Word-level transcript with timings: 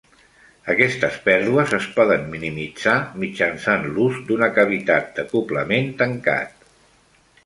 Aquestes 0.73 1.17
pèrdues 1.25 1.73
es 1.77 1.83
poden 1.97 2.23
minimitzar 2.31 2.95
mitjançant 3.23 3.85
l'ús 3.97 4.17
d'una 4.31 4.47
cavitat 4.55 5.13
d'acoblament 5.19 5.93
tancat. 6.01 6.67